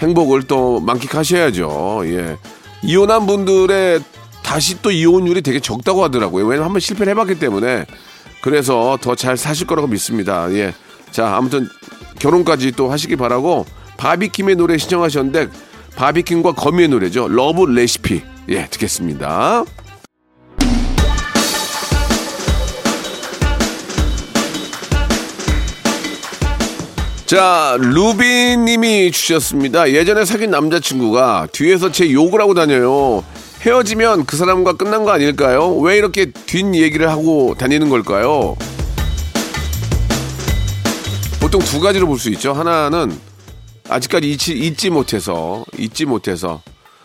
행복을 0.00 0.42
또 0.48 0.80
만끽하셔야죠. 0.80 2.02
예. 2.06 2.36
이혼한 2.82 3.24
분들의 3.26 4.00
다시 4.42 4.82
또 4.82 4.90
이혼율이 4.90 5.42
되게 5.42 5.60
적다고 5.60 6.02
하더라고요. 6.02 6.44
왜냐면 6.44 6.64
한번 6.64 6.80
실패를 6.80 7.12
해봤기 7.12 7.38
때문에. 7.38 7.86
그래서 8.42 8.98
더 9.00 9.14
잘 9.14 9.36
사실 9.36 9.68
거라고 9.68 9.86
믿습니다. 9.86 10.50
예. 10.52 10.74
자, 11.12 11.36
아무튼 11.36 11.68
결혼까지 12.18 12.72
또 12.72 12.90
하시기 12.90 13.14
바라고 13.14 13.64
바비킴의 13.96 14.56
노래 14.56 14.76
신청하셨는데 14.76 15.48
바비킴과 15.94 16.52
거미의 16.54 16.88
노래죠. 16.88 17.28
Love 17.28 17.64
Recipe. 17.66 18.22
예, 18.48 18.66
듣겠습니다. 18.66 19.64
자, 27.30 27.76
루빈 27.78 28.64
님이 28.64 29.12
주셨습니다. 29.12 29.92
예전에 29.92 30.24
사귄 30.24 30.50
남자친구가 30.50 31.46
뒤에서 31.52 31.92
제 31.92 32.10
욕을 32.10 32.40
하고 32.40 32.54
다녀요. 32.54 33.22
헤어지면 33.60 34.26
그 34.26 34.36
사람과 34.36 34.72
끝난 34.72 35.04
거 35.04 35.12
아닐까요? 35.12 35.76
왜 35.76 35.96
이렇게 35.96 36.32
뒷 36.32 36.74
얘기를 36.74 37.08
하고 37.08 37.54
다니는 37.56 37.88
걸까요? 37.88 38.56
보통 41.40 41.60
두 41.60 41.78
가지로 41.78 42.08
볼 42.08 42.18
수 42.18 42.30
있죠. 42.30 42.52
하나는 42.52 43.16
아직까지 43.88 44.28
잊지, 44.28 44.58
잊지 44.58 44.90
못해서, 44.90 45.64
잊지 45.78 46.06
못해서 46.06 46.60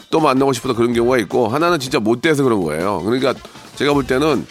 또 0.09 0.19
만나고 0.19 0.53
싶어서 0.53 0.73
그런 0.73 0.93
경우가 0.93 1.19
있고, 1.19 1.49
하나는 1.49 1.77
진짜 1.79 1.99
못돼서 1.99 2.41
그런 2.41 2.63
거예요. 2.63 2.99
그러니까 3.05 3.35
제가 3.75 3.93
볼 3.93 4.07
때는 4.07 4.47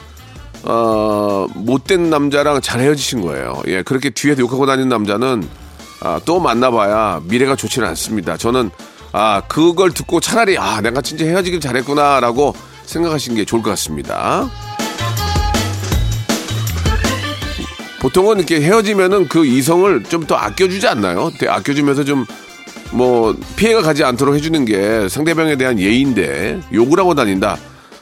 어, 0.62 1.48
못된 1.56 2.10
남자랑 2.10 2.60
잘 2.60 2.80
헤어지신 2.80 3.22
거예요. 3.22 3.60
예, 3.66 3.82
그렇게 3.82 4.10
뒤에서 4.10 4.40
욕하고 4.40 4.66
다니는 4.66 4.88
남자는 4.88 5.63
아, 6.04 6.20
또 6.24 6.38
만나봐야 6.38 7.22
미래가 7.24 7.56
좋지는 7.56 7.88
않습니다. 7.88 8.36
저는 8.36 8.70
아 9.12 9.42
그걸 9.48 9.92
듣고 9.92 10.20
차라리 10.20 10.58
아 10.58 10.80
내가 10.80 11.00
진짜 11.00 11.24
헤어지길 11.24 11.60
잘했구나라고 11.60 12.54
생각하시는 12.84 13.36
게 13.36 13.44
좋을 13.44 13.62
것 13.62 13.70
같습니다. 13.70 14.48
보통은 18.00 18.36
이렇게 18.38 18.60
헤어지면은 18.60 19.28
그 19.28 19.46
이성을 19.46 20.04
좀 20.04 20.26
더 20.26 20.36
아껴주지 20.36 20.86
않나요? 20.86 21.30
아껴주면서 21.48 22.04
좀 22.04 22.26
뭐 22.94 23.36
피해가 23.56 23.82
가지 23.82 24.04
않도록 24.04 24.36
해주는 24.36 24.64
게 24.64 25.08
상대방에 25.08 25.56
대한 25.56 25.80
예인데 25.80 26.60
욕을 26.72 27.00
하고 27.00 27.14
다닌다. 27.14 27.56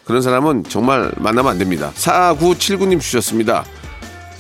그런 0.05 0.21
사람은 0.21 0.65
정말 0.69 1.11
만나면 1.17 1.53
안 1.53 1.59
됩니다. 1.59 1.91
4979님 1.95 3.01
주셨습니다. 3.01 3.65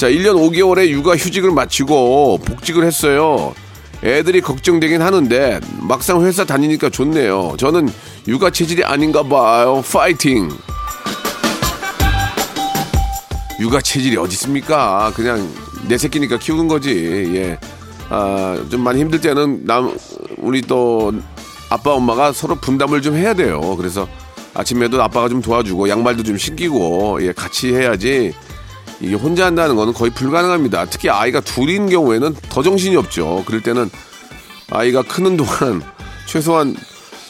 자, 0.02 0.08
1년 0.08 0.34
5개월의 0.34 0.88
육아 0.88 1.14
휴직을 1.14 1.52
마치고 1.52 2.38
복직을 2.38 2.84
했어요. 2.84 3.54
애들이 4.02 4.40
걱정되긴 4.40 5.00
하는데 5.00 5.60
막상 5.78 6.24
회사 6.24 6.44
다니니까 6.44 6.90
좋네요. 6.90 7.54
저는 7.56 7.88
육아 8.26 8.50
체질이 8.50 8.82
아닌가 8.82 9.22
봐요. 9.22 9.80
파이팅! 9.92 10.50
육아 13.60 13.80
체질이 13.80 14.16
어디 14.16 14.32
있습니까? 14.32 15.12
그냥 15.14 15.48
내 15.86 15.96
새끼니까 15.96 16.36
키우는 16.40 16.66
거지. 16.66 17.30
예. 17.36 17.60
아, 18.08 18.60
좀 18.72 18.80
많이 18.80 19.00
힘들 19.00 19.20
때는 19.20 19.66
남 19.66 19.96
우리 20.38 20.62
또 20.62 21.12
아빠 21.70 21.92
엄마가 21.92 22.32
서로 22.32 22.56
분담을 22.56 23.02
좀 23.02 23.14
해야 23.14 23.34
돼요. 23.34 23.76
그래서 23.76 24.08
아침에도 24.52 25.00
아빠가 25.00 25.28
좀 25.28 25.40
도와주고 25.40 25.88
양말도 25.88 26.24
좀 26.24 26.36
신기고 26.36 27.20
예, 27.22 27.30
같이 27.30 27.72
해야지 27.72 28.34
이게 29.02 29.14
혼자 29.16 29.46
한다는 29.46 29.74
거는 29.76 29.92
거의 29.94 30.10
불가능합니다. 30.12 30.84
특히 30.86 31.10
아이가 31.10 31.40
둘인 31.40 31.88
경우에는 31.88 32.34
더 32.48 32.62
정신이 32.62 32.96
없죠. 32.96 33.42
그럴 33.46 33.62
때는 33.62 33.90
아이가 34.70 35.02
크는 35.02 35.36
동안 35.36 35.82
최소한 36.26 36.76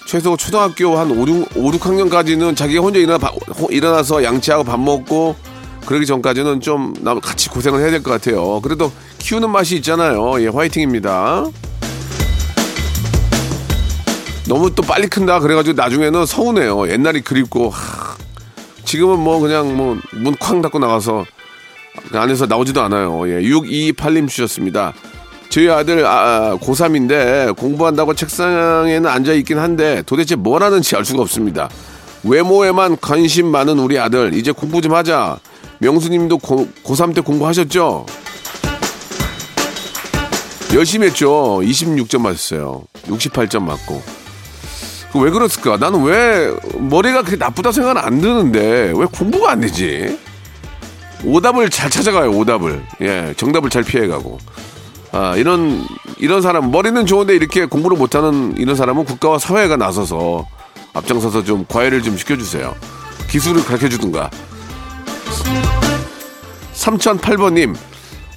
최소 0.06 0.36
초등학교 0.36 0.98
한 0.98 1.10
5, 1.10 1.26
6, 1.26 1.56
5, 1.56 1.70
6학년까지는 1.72 2.54
자기가 2.56 2.82
혼자 2.82 2.98
일어나, 2.98 3.32
일어나서 3.70 4.22
양치하고 4.22 4.64
밥 4.64 4.78
먹고 4.78 5.34
그러기 5.86 6.04
전까지는 6.06 6.60
좀 6.60 6.92
같이 7.22 7.48
고생을 7.48 7.80
해야 7.80 7.90
될 7.90 8.02
것 8.02 8.10
같아요. 8.10 8.60
그래도 8.60 8.92
키우는 9.18 9.48
맛이 9.50 9.76
있잖아요. 9.76 10.40
예, 10.42 10.48
화이팅입니다. 10.48 11.46
너무 14.48 14.74
또 14.74 14.82
빨리 14.82 15.06
큰다. 15.06 15.40
그래가지고 15.40 15.80
나중에는 15.80 16.26
서운해요. 16.26 16.90
옛날이 16.90 17.20
그립고, 17.22 17.70
하, 17.70 18.16
지금은 18.84 19.18
뭐 19.20 19.38
그냥 19.40 19.76
뭐 19.76 19.96
문 20.14 20.34
쾅 20.38 20.60
닫고 20.62 20.78
나가서 20.78 21.24
그 21.24 21.41
안에서 22.12 22.46
나오지도 22.46 22.82
않아요. 22.82 23.28
예, 23.28 23.42
628님 23.42 24.28
주셨습니다. 24.28 24.92
저희 25.48 25.68
아들 25.68 26.06
아, 26.06 26.56
고3인데 26.60 27.56
공부한다고 27.56 28.14
책상에는 28.14 29.06
앉아 29.06 29.32
있긴 29.34 29.58
한데 29.58 30.02
도대체 30.06 30.34
뭘 30.34 30.62
하는지 30.62 30.96
알 30.96 31.04
수가 31.04 31.22
없습니다. 31.22 31.68
외모에만 32.24 32.96
관심 33.00 33.48
많은 33.48 33.78
우리 33.78 33.98
아들 33.98 34.34
이제 34.34 34.52
공부 34.52 34.80
좀 34.80 34.94
하자. 34.94 35.38
명수님도 35.78 36.38
고, 36.38 36.68
고3 36.84 37.14
때 37.14 37.20
공부하셨죠? 37.20 38.06
열심히 40.74 41.08
했죠. 41.08 41.60
26점 41.62 42.20
맞았어요. 42.22 42.84
68점 43.08 43.62
맞고. 43.64 44.02
왜 45.16 45.30
그랬을까? 45.30 45.76
나는 45.76 46.02
왜 46.04 46.50
머리가 46.78 47.22
그렇게 47.22 47.36
나쁘다 47.36 47.72
생각은 47.72 48.00
안 48.00 48.20
드는데 48.22 48.92
왜 48.96 49.04
공부가 49.12 49.50
안 49.50 49.60
되지? 49.60 50.18
오답을 51.24 51.70
잘 51.70 51.90
찾아가요, 51.90 52.30
오답을. 52.30 52.82
예, 53.00 53.34
정답을 53.36 53.70
잘 53.70 53.82
피해가고. 53.82 54.38
아, 55.12 55.36
이런, 55.36 55.84
이런 56.18 56.40
사람, 56.42 56.70
머리는 56.70 57.04
좋은데 57.06 57.34
이렇게 57.36 57.66
공부를 57.66 57.96
못하는 57.96 58.54
이런 58.56 58.74
사람은 58.76 59.04
국가와 59.04 59.38
사회가 59.38 59.76
나서서 59.76 60.46
앞장서서 60.94 61.44
좀 61.44 61.64
과외를 61.68 62.02
좀 62.02 62.16
시켜주세요. 62.16 62.74
기술을 63.28 63.64
가르쳐 63.64 63.88
주든가. 63.88 64.30
3008번님, 66.74 67.76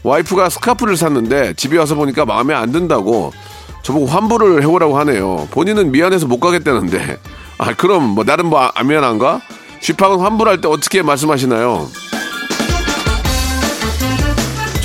와이프가 0.04 0.50
스카프를 0.50 0.98
샀는데 0.98 1.54
집에 1.56 1.78
와서 1.78 1.96
보니까 1.96 2.26
마음에 2.26 2.54
안 2.54 2.72
든다고 2.72 3.32
저보고 3.82 4.06
환불을 4.06 4.62
해오라고 4.62 4.98
하네요. 5.00 5.48
본인은 5.52 5.92
미안해서 5.92 6.28
못 6.28 6.40
가겠다는데. 6.40 7.18
아, 7.58 7.74
그럼 7.74 8.04
뭐 8.10 8.24
나름 8.24 8.48
뭐 8.48 8.72
안 8.76 8.88
미안한가? 8.88 9.42
쥐팍은 9.82 10.20
환불할 10.20 10.62
때 10.62 10.68
어떻게 10.68 11.02
말씀하시나요? 11.02 11.88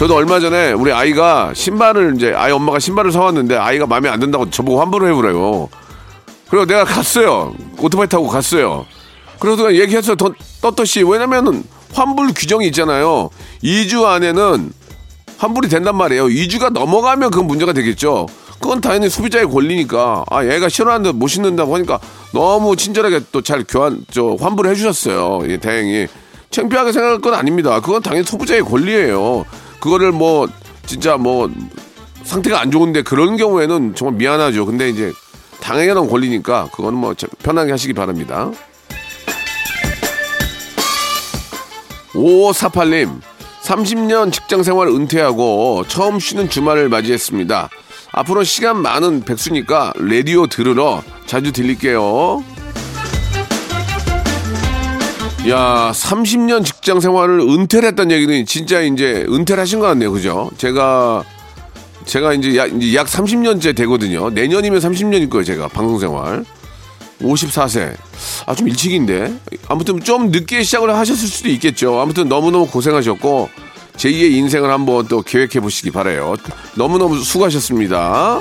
저도 0.00 0.14
얼마 0.14 0.40
전에 0.40 0.72
우리 0.72 0.90
아이가 0.94 1.52
신발을 1.54 2.14
이제 2.16 2.32
아이 2.34 2.50
엄마가 2.52 2.78
신발을 2.78 3.12
사왔는데 3.12 3.54
아이가 3.54 3.86
마음에 3.86 4.08
안 4.08 4.18
든다고 4.18 4.48
저보고 4.48 4.80
환불을 4.80 5.10
해보래요. 5.10 5.68
그리고 6.48 6.64
내가 6.64 6.86
갔어요. 6.86 7.54
오토바이 7.78 8.08
타고 8.08 8.26
갔어요. 8.26 8.86
그래서 9.38 9.76
얘기했어요. 9.76 10.16
더, 10.16 10.32
떳떳이. 10.62 11.04
왜냐면은 11.04 11.62
환불 11.92 12.32
규정이 12.34 12.66
있잖아요. 12.68 13.28
2주 13.62 14.06
안에는 14.06 14.72
환불이 15.36 15.68
된단 15.68 15.94
말이에요. 15.96 16.28
2주가 16.28 16.70
넘어가면 16.70 17.30
그건 17.30 17.46
문제가 17.46 17.74
되겠죠. 17.74 18.26
그건 18.58 18.80
당연히 18.80 19.10
소비자의 19.10 19.50
권리니까. 19.50 20.24
아, 20.30 20.46
얘가 20.46 20.70
싫어하는데 20.70 21.12
못 21.12 21.28
신는다고 21.28 21.74
하니까 21.74 21.98
너무 22.32 22.74
친절하게 22.74 23.20
또 23.32 23.42
잘 23.42 23.64
교환, 23.68 24.06
저, 24.10 24.34
환불을 24.40 24.70
해주셨어요. 24.70 25.40
예, 25.50 25.58
다행히. 25.58 26.06
창피하게 26.50 26.92
생각할 26.92 27.20
건 27.20 27.34
아닙니다. 27.34 27.80
그건 27.80 28.00
당연히 28.00 28.24
소비자의 28.24 28.62
권리예요. 28.62 29.44
그거를 29.80 30.12
뭐, 30.12 30.48
진짜 30.86 31.16
뭐, 31.16 31.50
상태가 32.22 32.60
안 32.60 32.70
좋은데 32.70 33.02
그런 33.02 33.36
경우에는 33.36 33.94
정말 33.94 34.16
미안하죠. 34.16 34.66
근데 34.66 34.88
이제 34.88 35.12
당연한 35.60 36.08
권리니까 36.08 36.68
그거는 36.72 36.98
뭐 36.98 37.14
편하게 37.42 37.72
하시기 37.72 37.92
바랍니다. 37.92 38.50
5548님, 42.12 43.20
30년 43.62 44.32
직장 44.32 44.62
생활 44.62 44.88
은퇴하고 44.88 45.84
처음 45.88 46.18
쉬는 46.18 46.50
주말을 46.50 46.88
맞이했습니다. 46.88 47.68
앞으로 48.12 48.42
시간 48.42 48.82
많은 48.82 49.22
백수니까 49.22 49.92
라디오 49.96 50.46
들으러 50.46 51.02
자주 51.26 51.52
들릴게요. 51.52 52.42
야, 55.48 55.90
30년 55.94 56.64
직장 56.64 57.00
생활을 57.00 57.40
은퇴를 57.40 57.88
했다는 57.88 58.14
얘기는 58.14 58.46
진짜 58.46 58.82
이제 58.82 59.24
은퇴를 59.28 59.60
하신 59.62 59.80
것 59.80 59.86
같네요. 59.86 60.12
그죠? 60.12 60.50
제가, 60.58 61.24
제가 62.04 62.34
이제 62.34 62.56
약, 62.56 62.70
이제 62.74 62.94
약 62.94 63.06
30년째 63.06 63.74
되거든요. 63.76 64.28
내년이면 64.30 64.80
30년일 64.80 65.30
거예요. 65.30 65.44
제가 65.44 65.68
방송 65.68 65.98
생활. 65.98 66.44
54세. 67.22 67.94
아, 68.46 68.54
좀 68.54 68.68
일찍인데. 68.68 69.32
아무튼 69.68 70.00
좀 70.00 70.30
늦게 70.30 70.62
시작을 70.62 70.94
하셨을 70.94 71.26
수도 71.26 71.48
있겠죠. 71.48 71.98
아무튼 72.00 72.28
너무너무 72.28 72.66
고생하셨고, 72.66 73.48
제2의 73.96 74.32
인생을 74.32 74.70
한번 74.70 75.08
또 75.08 75.22
계획해 75.22 75.60
보시기 75.60 75.90
바래요. 75.90 76.36
너무너무 76.74 77.18
수고하셨습니다. 77.18 78.40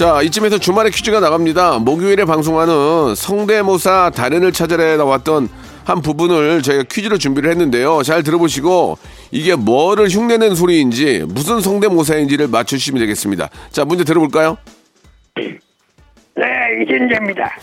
자, 0.00 0.22
이쯤에서 0.22 0.56
주말에 0.56 0.88
퀴즈가 0.88 1.20
나갑니다. 1.20 1.78
목요일에 1.80 2.24
방송하는 2.24 3.14
성대모사 3.14 4.12
달인을 4.16 4.50
찾아내 4.50 4.96
나왔던 4.96 5.50
한 5.84 6.00
부분을 6.00 6.62
저희가 6.62 6.84
퀴즈로 6.84 7.18
준비를 7.18 7.50
했는데요. 7.50 8.02
잘 8.02 8.22
들어보시고 8.22 8.96
이게 9.30 9.54
뭐를 9.56 10.08
흉내낸 10.08 10.54
소리인지 10.54 11.26
무슨 11.28 11.60
성대모사인지를 11.60 12.48
맞추시면 12.48 12.98
되겠습니다. 13.00 13.50
자, 13.72 13.84
문제 13.84 14.02
들어볼까요? 14.02 14.56
네, 15.34 16.46
이진재입니다. 16.82 17.58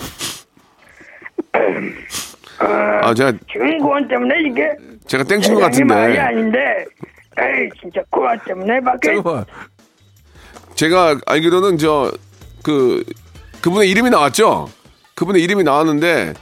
아, 3.02 3.14
제가 3.16 3.34
지금 3.52 3.80
고원 3.80 4.08
때문에 4.08 4.36
이게 4.48 4.70
제가 5.08 5.24
땡친 5.24 5.56
것 5.56 5.74
세상이 5.74 5.86
말이 5.86 6.16
같은데. 6.16 6.20
아닌데, 6.20 6.60
에이 7.40 7.70
진짜 7.82 8.00
고원 8.12 8.40
때문에 8.46 8.80
밖에 8.82 9.16
잠깐만. 9.16 9.44
제가 10.78 11.20
알기로는 11.26 11.78
저 11.78 12.12
그 12.68 13.02
그분의 13.62 13.90
이름이 13.90 14.10
나왔죠. 14.10 14.70
그분의 15.16 15.42
이름이 15.42 15.64
나왔는데 15.64 16.34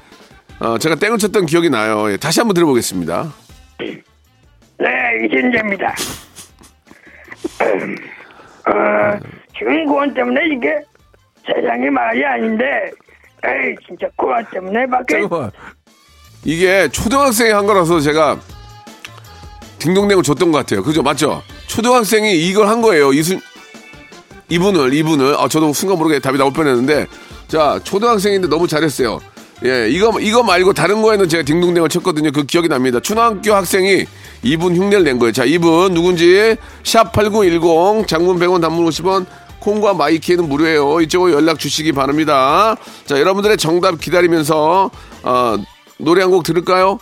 어, 0.60 0.78
제가 0.80 0.96
땡을 0.96 1.20
쳤던 1.20 1.46
기억이 1.46 1.70
나요. 1.70 2.12
예, 2.12 2.18
다시 2.18 2.40
한번 2.40 2.56
들어보겠습니다. 2.56 3.32
네, 3.78 4.88
이진재입니다. 5.24 5.96
어, 8.68 9.20
지금 9.56 9.86
고원 9.86 10.12
때문에 10.16 10.42
이게 10.56 10.76
세상이 11.46 11.90
말이 11.92 12.26
아닌데, 12.26 12.66
에이 13.44 13.76
진짜 13.86 14.08
고원 14.16 14.44
때문에 14.52 14.88
밖에 14.88 15.20
잠깐만. 15.20 15.52
이게 16.44 16.88
초등학생이 16.90 17.52
한 17.52 17.68
거라서 17.68 18.00
제가 18.00 18.40
딩동댕을 19.78 20.24
줬던 20.24 20.52
것 20.52 20.58
같아요. 20.60 20.82
그죠? 20.82 21.04
맞죠? 21.04 21.44
초등학생이 21.68 22.34
이걸 22.48 22.68
한 22.68 22.82
거예요. 22.82 23.14
이순 23.14 23.40
이분을 24.50 24.94
이분을 24.94 25.36
아 25.38 25.48
저도 25.48 25.74
순간 25.74 25.98
모르게 25.98 26.20
답이 26.20 26.38
나올 26.38 26.54
뻔했는데 26.54 27.08
자 27.48 27.80
초등학생인데 27.84 28.48
너무 28.48 28.68
잘했어요. 28.68 29.20
예 29.66 29.90
이거 29.90 30.12
이거 30.20 30.44
말고 30.44 30.74
다른 30.74 31.02
거에는 31.02 31.30
제가 31.30 31.44
딩동댕을 31.44 31.90
쳤거든요. 31.90 32.32
그 32.32 32.44
기억이 32.46 32.68
납니다. 32.68 33.00
초등학교 33.00 33.54
학생이 33.54 34.06
이분 34.44 34.76
흉내를 34.76 35.04
낸 35.04 35.18
거예요. 35.18 35.32
자 35.32 35.46
이분 35.46 35.94
누군지 35.94 36.56
샵 36.84 37.12
#8910 37.14 38.08
장문 38.08 38.38
100원 38.40 38.62
단문 38.62 38.86
50원 38.88 39.26
콩과 39.60 39.94
마이키에는 39.96 40.48
무료예요. 40.48 41.02
이쪽으로 41.02 41.32
연락 41.34 41.58
주시기 41.58 41.94
바랍니다. 41.94 42.76
자 43.06 43.20
여러분들의 43.20 43.58
정답 43.58 44.00
기다리면서 44.00 44.92
어, 45.24 45.56
노래 45.98 46.22
한 46.22 46.30
곡 46.32 46.44
들을까요? 46.44 47.00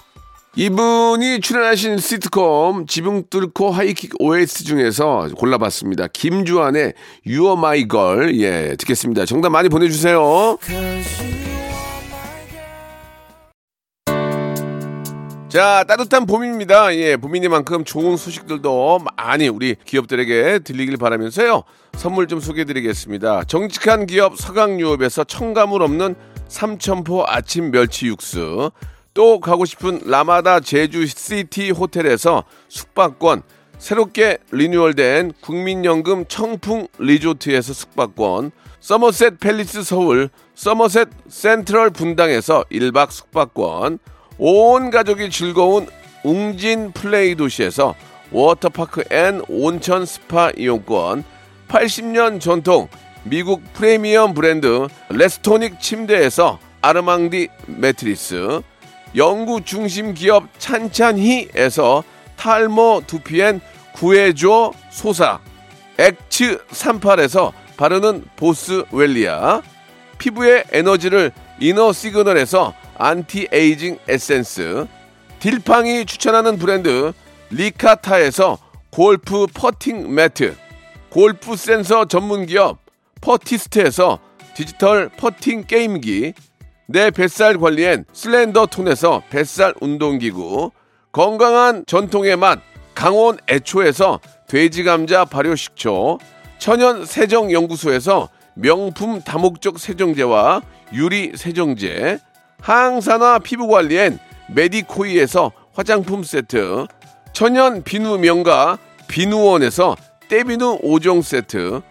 이분이 0.55 1.39
출연하신 1.39 1.97
시트콤 1.97 2.85
지붕 2.85 3.23
뚫고 3.27 3.71
하이킥 3.71 4.21
OS 4.21 4.63
중에서 4.65 5.27
골라봤습니다. 5.35 6.07
김주환의 6.13 6.93
You 7.25 7.45
Are 7.45 7.57
My 7.57 7.87
Girl. 7.87 8.39
예, 8.39 8.75
듣겠습니다. 8.75 9.25
정답 9.25 9.49
많이 9.49 9.67
보내주세요. 9.67 10.59
자, 15.49 15.83
따뜻한 15.87 16.27
봄입니다. 16.27 16.95
예, 16.97 17.17
봄이니만큼 17.17 17.83
좋은 17.83 18.15
소식들도 18.15 18.99
많이 19.17 19.47
우리 19.47 19.75
기업들에게 19.85 20.59
들리길 20.59 20.97
바라면서요. 20.97 21.63
선물 21.95 22.27
좀 22.27 22.39
소개해 22.39 22.65
드리겠습니다. 22.65 23.45
정직한 23.45 24.05
기업 24.05 24.37
서강유업에서 24.37 25.23
청가물 25.23 25.81
없는 25.81 26.13
삼천포 26.47 27.25
아침 27.27 27.71
멸치 27.71 28.05
육수. 28.05 28.69
또 29.13 29.39
가고 29.39 29.65
싶은 29.65 30.01
라마다 30.05 30.59
제주 30.59 31.05
시티 31.05 31.71
호텔에서 31.71 32.43
숙박권, 32.67 33.43
새롭게 33.77 34.37
리뉴얼된 34.51 35.33
국민연금 35.41 36.25
청풍 36.27 36.87
리조트에서 36.97 37.73
숙박권, 37.73 38.51
서머셋 38.79 39.39
팰리스 39.39 39.83
서울, 39.83 40.29
서머셋 40.55 41.09
센트럴 41.27 41.91
분당에서 41.91 42.63
1박 42.71 43.11
숙박권, 43.11 43.99
온 44.39 44.89
가족이 44.89 45.29
즐거운 45.29 45.87
웅진 46.23 46.91
플레이 46.93 47.35
도시에서 47.35 47.95
워터파크 48.31 49.03
and 49.11 49.41
온천 49.47 50.05
스파 50.05 50.49
이용권, 50.57 51.23
80년 51.67 52.39
전통 52.39 52.87
미국 53.23 53.61
프리미엄 53.73 54.33
브랜드 54.33 54.87
레스토닉 55.09 55.79
침대에서 55.79 56.59
아르망디 56.81 57.47
매트리스, 57.67 58.61
연구 59.15 59.61
중심 59.63 60.13
기업 60.13 60.47
찬찬히에서 60.57 62.03
탈모 62.35 63.03
두피엔 63.07 63.61
구해줘 63.93 64.73
소사 64.89 65.39
엑츠 65.97 66.57
38에서 66.67 67.51
바르는 67.77 68.25
보스 68.35 68.83
웰리아 68.91 69.61
피부의 70.17 70.63
에너지를 70.71 71.31
이너 71.59 71.93
시그널에서 71.93 72.73
안티에이징 72.97 73.99
에센스 74.07 74.87
딜팡이 75.39 76.05
추천하는 76.05 76.57
브랜드 76.57 77.13
리카타에서 77.51 78.57
골프 78.89 79.45
퍼팅 79.53 80.13
매트 80.13 80.55
골프 81.09 81.55
센서 81.55 82.05
전문 82.05 82.45
기업 82.45 82.79
퍼티스트에서 83.21 84.19
디지털 84.55 85.09
퍼팅 85.09 85.65
게임기 85.65 86.33
내 86.87 87.11
뱃살 87.11 87.57
관리엔 87.57 88.05
슬렌더 88.11 88.67
톤에서 88.67 89.23
뱃살 89.29 89.73
운동기구, 89.79 90.71
건강한 91.11 91.83
전통의 91.87 92.35
맛 92.35 92.59
강원 92.93 93.37
애초에서 93.49 94.19
돼지 94.47 94.83
감자 94.83 95.25
발효식초, 95.25 96.19
천연 96.59 97.05
세정 97.05 97.51
연구소에서 97.51 98.29
명품 98.55 99.21
다목적 99.21 99.79
세정제와 99.79 100.61
유리 100.93 101.31
세정제, 101.35 102.19
항산화 102.61 103.39
피부 103.39 103.67
관리엔 103.67 104.19
메디코이에서 104.49 105.51
화장품 105.73 106.23
세트, 106.23 106.87
천연 107.33 107.83
비누 107.83 108.19
명가 108.19 108.77
비누원에서 109.07 109.95
때비누 110.29 110.79
5종 110.81 111.23
세트, 111.23 111.81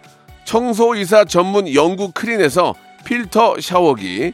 청소이사 0.45 1.25
전문 1.25 1.73
영구 1.73 2.11
크린에서 2.13 2.73
필터 3.05 3.59
샤워기, 3.59 4.33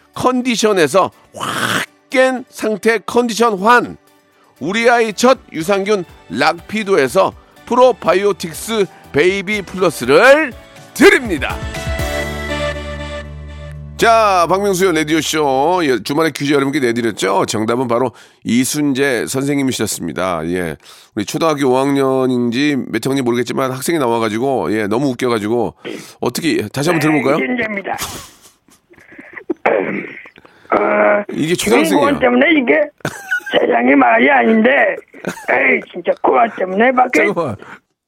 컨디션에서 0.13 1.11
확 1.35 1.91
깬 2.11 2.43
상태 2.49 2.99
컨디션 2.99 3.57
환 3.57 3.97
우리 4.59 4.87
아이 4.87 5.13
첫 5.13 5.39
유산균 5.51 6.05
락피도에서 6.29 7.33
프로바이오틱스 7.65 8.85
베이비 9.13 9.63
플러스를 9.63 10.53
드립니다. 10.93 11.55
자, 13.97 14.45
박명수의 14.49 14.93
라디오쇼. 14.93 15.81
예, 15.83 16.03
주말에 16.03 16.31
퀴즈 16.31 16.51
여러분께 16.53 16.79
내드렸죠? 16.79 17.45
정답은 17.45 17.87
바로 17.87 18.11
이순재 18.43 19.27
선생님이셨습니다. 19.27 20.41
예. 20.47 20.75
우리 21.15 21.23
초등학교 21.23 21.69
5학년인지 21.69 22.75
몇 22.89 23.05
학년인지 23.05 23.21
모르겠지만 23.21 23.71
학생이 23.71 23.99
나와가지고, 23.99 24.73
예, 24.73 24.87
너무 24.87 25.09
웃겨가지고, 25.09 25.75
어떻게, 26.19 26.67
다시 26.69 26.89
한번 26.89 26.99
들어볼까요? 26.99 27.37
네, 27.37 27.43
이순재입니다. 27.45 27.97
어, 30.73 31.23
이게 31.33 31.55
주인공 31.55 31.83
초등학생이에요. 31.85 32.19
때문에 32.19 32.45
이게 32.61 32.81
세상이 33.59 33.95
말이 33.95 34.29
아닌데, 34.29 34.95
에이, 35.51 35.81
진짜 35.91 36.11
코로나 36.21 36.53
때문에 36.55 36.91
밖에 36.93 37.25
잠깐만. 37.25 37.55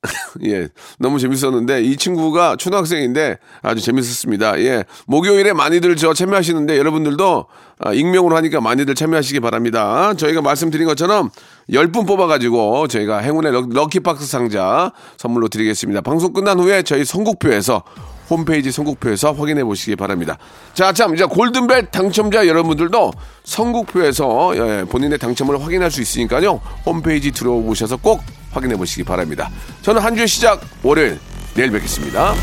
예, 0.45 0.67
너무 0.99 1.17
재밌었는데 1.17 1.81
이 1.81 1.95
친구가 1.95 2.57
초등학생인데 2.57 3.37
아주 3.61 3.81
재밌었습니다. 3.81 4.59
예, 4.59 4.83
목요일에 5.07 5.53
많이들 5.53 5.95
저 5.95 6.13
참여하시는데 6.13 6.77
여러분들도 6.77 7.45
아, 7.79 7.93
익명으로 7.93 8.35
하니까 8.35 8.59
많이들 8.59 8.95
참여하시기 8.95 9.39
바랍니다. 9.39 10.13
저희가 10.15 10.41
말씀드린 10.41 10.87
것처럼 10.87 11.29
10분 11.69 12.05
뽑아가지고 12.05 12.87
저희가 12.89 13.19
행운의 13.19 13.53
럭- 13.53 13.69
럭키박스 13.73 14.25
상자 14.27 14.91
선물로 15.17 15.47
드리겠습니다. 15.47 16.01
방송 16.01 16.33
끝난 16.33 16.59
후에 16.59 16.81
저희 16.83 17.05
선곡표에서 17.05 17.83
홈페이지 18.29 18.71
선곡표에서 18.71 19.33
확인해 19.33 19.63
보시기 19.63 19.95
바랍니다. 19.95 20.37
자, 20.73 20.91
참, 20.93 21.13
이제 21.13 21.25
골든벨 21.25 21.87
당첨자 21.87 22.47
여러분들도 22.47 23.11
선곡표에서 23.43 24.53
예, 24.55 24.85
본인의 24.85 25.17
당첨을 25.19 25.61
확인할 25.61 25.91
수 25.91 26.01
있으니까요. 26.01 26.61
홈페이지 26.85 27.31
들어오셔서 27.31 27.97
꼭 27.97 28.23
확인해 28.51 28.75
보시기 28.75 29.03
바랍니다. 29.03 29.49
저는 29.81 30.01
한 30.01 30.15
주의 30.15 30.27
시작 30.27 30.61
월요일 30.83 31.19
내일 31.55 31.71
뵙겠습니다. 31.71 32.33